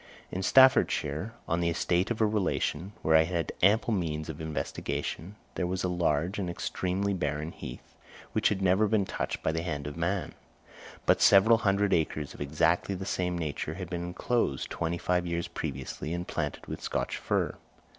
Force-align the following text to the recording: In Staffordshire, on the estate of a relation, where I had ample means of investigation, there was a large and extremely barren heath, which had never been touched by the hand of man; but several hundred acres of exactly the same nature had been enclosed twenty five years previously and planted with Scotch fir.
In 0.31 0.41
Staffordshire, 0.41 1.33
on 1.47 1.59
the 1.59 1.69
estate 1.69 2.09
of 2.09 2.19
a 2.21 2.25
relation, 2.25 2.93
where 3.03 3.15
I 3.15 3.21
had 3.25 3.51
ample 3.61 3.93
means 3.93 4.29
of 4.29 4.41
investigation, 4.41 5.35
there 5.53 5.67
was 5.67 5.83
a 5.83 5.87
large 5.89 6.39
and 6.39 6.49
extremely 6.49 7.13
barren 7.13 7.51
heath, 7.51 7.93
which 8.31 8.49
had 8.49 8.63
never 8.63 8.87
been 8.87 9.05
touched 9.05 9.43
by 9.43 9.51
the 9.51 9.61
hand 9.61 9.85
of 9.85 9.95
man; 9.95 10.33
but 11.05 11.21
several 11.21 11.59
hundred 11.59 11.93
acres 11.93 12.33
of 12.33 12.41
exactly 12.41 12.95
the 12.95 13.05
same 13.05 13.37
nature 13.37 13.75
had 13.75 13.91
been 13.91 14.01
enclosed 14.01 14.71
twenty 14.71 14.97
five 14.97 15.27
years 15.27 15.47
previously 15.47 16.15
and 16.15 16.27
planted 16.27 16.65
with 16.65 16.81
Scotch 16.81 17.17
fir. 17.17 17.53